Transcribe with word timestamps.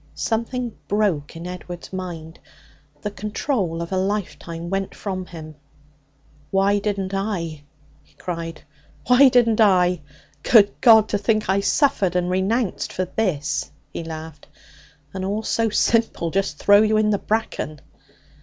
Something 0.15 0.75
broke 0.87 1.35
in 1.35 1.45
Edward's 1.45 1.93
mind. 1.93 2.39
The 3.03 3.11
control 3.11 3.83
of 3.83 3.91
a 3.91 3.97
life 3.97 4.39
time 4.39 4.71
went 4.71 4.95
from 4.95 5.27
him. 5.27 5.53
'Why 6.49 6.79
didn't 6.79 7.13
I?' 7.13 7.61
he 8.01 8.15
cried. 8.15 8.63
'Why 9.05 9.29
didn't 9.29 9.61
I? 9.61 10.01
Good 10.41 10.73
God! 10.81 11.09
To 11.09 11.19
think 11.19 11.49
I 11.49 11.59
suffered 11.59 12.15
and 12.15 12.31
renounced 12.31 12.91
for 12.91 13.05
this!' 13.05 13.69
He 13.93 14.03
laughed. 14.03 14.47
'And 15.13 15.23
all 15.23 15.43
so 15.43 15.69
simple! 15.69 16.31
Just 16.31 16.57
throw 16.57 16.81
you 16.81 16.97
in 16.97 17.11
the 17.11 17.19
bracken.' 17.19 17.79